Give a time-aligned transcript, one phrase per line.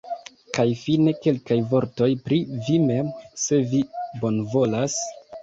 [0.57, 3.13] Kaj fine, kelkaj vortoj pri vi mem,
[3.45, 3.83] se vi
[4.25, 4.99] bonvolas?